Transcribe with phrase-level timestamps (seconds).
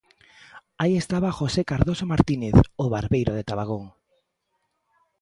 [0.81, 3.83] Aí estaba José Cardoso Martínez, O barbeiro de Tabagón.